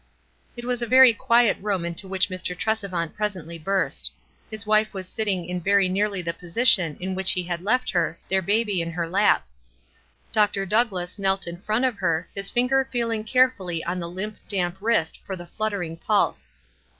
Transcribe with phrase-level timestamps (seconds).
[0.57, 4.11] It was a very quiet room into which Mr* Trescvant presently burst.
[4.49, 7.91] His wife was sit ting in very nearly the position in which he had left
[7.91, 9.45] her, their baby in her lap.
[10.31, 10.65] Dr.
[10.65, 15.19] Douglass knelt in front of her, his finger feeling carefully on the limp, damp wrist
[15.23, 16.51] for the fluttering pulse.